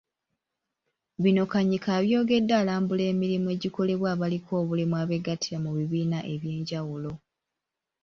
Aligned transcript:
Bino 1.23 1.43
Kanyike 1.51 1.89
abyogedde 1.99 2.53
alambula 2.61 3.03
emirimu 3.11 3.47
egikolebwa 3.55 4.07
abaliko 4.15 4.51
obulemu 4.61 4.95
abeegattira 5.03 5.57
mu 5.65 5.71
bibiina 5.77 6.19
eby'enjawulo. 6.33 7.11